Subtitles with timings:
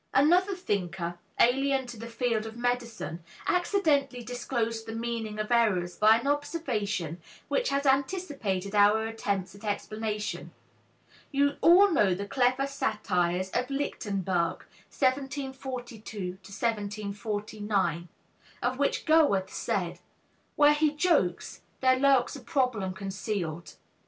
[0.15, 6.17] Another thinker, alien to the field of medicine, accidentally disclosed the meaning of errors by
[6.17, 10.49] an observation which has anticipated our attempts at explanation.
[11.31, 18.07] You all know the clever satires of Lichtenberg (1742 1749),
[18.63, 19.99] of which Goethe said,
[20.55, 23.75] "Where he jokes, there lurks a problem concealed."